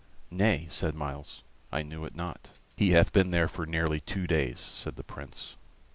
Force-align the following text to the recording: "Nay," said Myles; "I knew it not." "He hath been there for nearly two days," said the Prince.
"Nay," 0.31 0.65
said 0.71 0.95
Myles; 0.95 1.43
"I 1.71 1.83
knew 1.83 2.05
it 2.05 2.15
not." 2.15 2.49
"He 2.75 2.89
hath 2.89 3.13
been 3.13 3.29
there 3.29 3.47
for 3.47 3.67
nearly 3.67 3.99
two 3.99 4.25
days," 4.25 4.59
said 4.59 4.95
the 4.95 5.03
Prince. 5.03 5.57